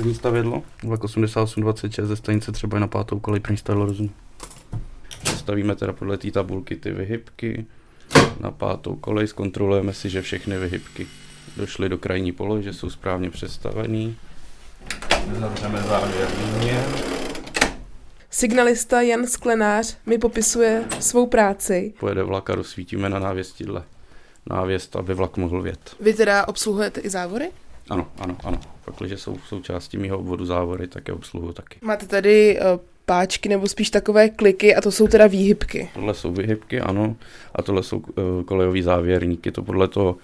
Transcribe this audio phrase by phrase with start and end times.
[0.00, 4.10] První stavědlo, vlak 8826 ze stanice třeba na pátou kolej první stavědlo rozum.
[5.24, 7.66] Stavíme teda podle té tabulky ty vyhybky
[8.40, 11.06] na pátou kolej, zkontrolujeme si, že všechny vyhybky
[11.56, 14.16] došly do krajní polohy, že jsou správně přestavený.
[15.40, 16.84] Zavřeme závěr linie.
[18.30, 21.94] Signalista Jan Sklenář mi popisuje svou práci.
[22.00, 23.84] Pojede vlak a rozsvítíme na návěstidle
[24.50, 25.96] návěst, aby vlak mohl vjet.
[26.00, 27.50] Vy teda obsluhujete i závory?
[27.90, 28.60] Ano, ano, ano.
[28.84, 31.78] Pak, když jsou součástí mého obvodu závory, tak je obsluhu taky.
[31.82, 35.88] Máte tady uh, páčky nebo spíš takové kliky a to jsou teda výhybky?
[35.94, 37.16] Tohle jsou výhybky, ano.
[37.54, 39.52] A tohle jsou uh, kolejové závěrníky.
[39.52, 40.16] To podle toho,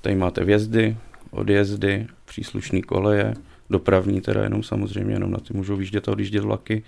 [0.00, 0.96] tady máte vjezdy,
[1.30, 3.34] odjezdy, příslušné koleje,
[3.70, 6.82] dopravní teda jenom samozřejmě, jenom na ty můžou výjíždět a odjíždět vlaky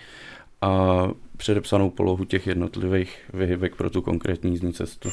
[0.62, 1.02] a
[1.36, 5.10] předepsanou polohu těch jednotlivých vyhybek pro tu konkrétní jízdní cestu.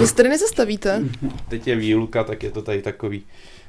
[0.00, 1.02] Vy se tady nezastavíte?
[1.48, 3.22] Teď je výluka, tak je to tady takový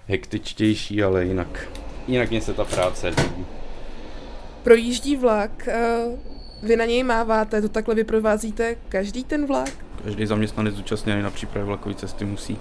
[0.07, 1.67] hektičtější, ale jinak,
[2.07, 3.45] jinak mě se ta práce líbí.
[4.63, 6.05] Projíždí vlak, eh,
[6.63, 9.71] vy na něj máváte, to takhle vyprovázíte každý ten vlak?
[10.03, 12.57] Každý zaměstnanec zúčastněný na přípravě vlakové cesty musí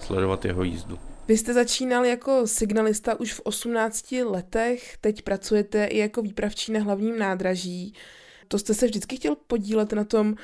[0.00, 0.98] sledovat jeho jízdu.
[1.28, 6.80] Vy jste začínal jako signalista už v 18 letech, teď pracujete i jako výpravčí na
[6.80, 7.94] hlavním nádraží.
[8.48, 10.34] To jste se vždycky chtěl podílet na tom uh,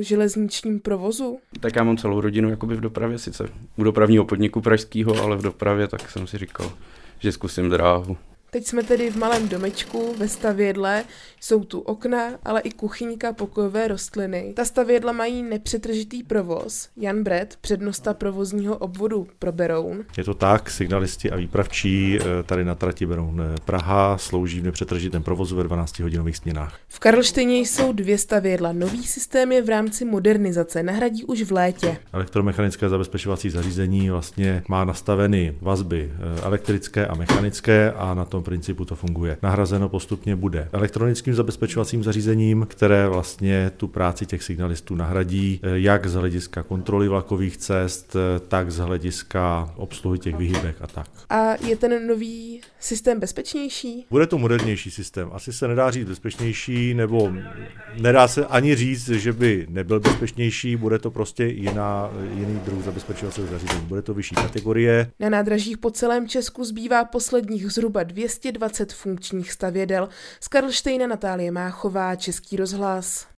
[0.00, 1.38] železničním provozu?
[1.60, 5.42] Tak já mám celou rodinu jakoby v dopravě, sice u dopravního podniku pražského, ale v
[5.42, 6.72] dopravě, tak jsem si říkal,
[7.18, 8.16] že zkusím dráhu.
[8.50, 11.04] Teď jsme tedy v malém domečku ve stavědle.
[11.40, 14.52] Jsou tu okna, ale i kuchyňka, pokojové rostliny.
[14.56, 16.88] Ta stavědla mají nepřetržitý provoz.
[16.96, 20.04] Jan Bret, přednosta provozního obvodu pro Beroun.
[20.18, 24.64] Je to tak, signalisti a výpravčí eh, tady na trati Beroun eh, Praha slouží v
[24.64, 26.78] nepřetržitém provozu ve 12 hodinových směnách.
[26.88, 28.72] V Karlštejně jsou dvě stavědla.
[28.72, 31.98] Nový systém je v rámci modernizace, nahradí už v létě.
[32.12, 38.84] Elektromechanické zabezpečovací zařízení vlastně má nastaveny vazby eh, elektrické a mechanické a na tom principu
[38.84, 39.38] to funguje.
[39.42, 46.06] Nahrazeno postupně bude elektronickým zabezpečovacím zařízením, které vlastně tu práci těch signalistů nahradí, eh, jak
[46.06, 51.06] z hlediska kontroly vlakových cest, eh, tak z hlediska obsluhy těch vyhybek a tak.
[51.30, 54.06] A je ten nový systém bezpečnější?
[54.10, 55.30] Bude to modernější systém.
[55.32, 57.32] Asi se nedá říct bezpečnější, nebo
[58.00, 63.46] nedá se ani říct, že by nebyl bezpečnější, bude to prostě jiná, jiný druh zabezpečovacího
[63.46, 63.80] zařízení.
[63.80, 65.10] Bude to vyšší kategorie.
[65.20, 70.08] Na nádražích po celém Česku zbývá posledních zhruba 220 funkčních stavědel.
[70.40, 73.26] Z Karlštejna Natálie Máchová, Český rozhlas.